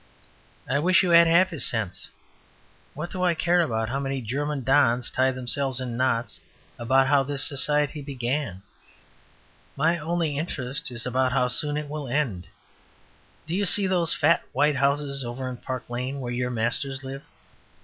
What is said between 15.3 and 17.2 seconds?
in Park lane, where your masters